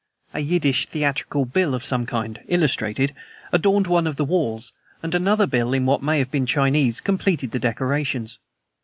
A 0.33 0.39
Yiddish 0.39 0.87
theatrical 0.87 1.45
bill 1.45 1.75
of 1.75 1.85
some 1.85 2.07
kind, 2.07 2.39
illustrated, 2.47 3.13
adorned 3.51 3.85
one 3.85 4.07
of 4.07 4.15
the 4.15 4.25
walls, 4.25 4.73
and 5.03 5.13
another 5.13 5.45
bill, 5.45 5.73
in 5.75 5.85
what 5.85 6.01
may 6.01 6.17
have 6.17 6.31
been 6.31 6.47
Chinese, 6.47 6.99
completed 7.01 7.51
the 7.51 7.59
decorations. 7.59 8.39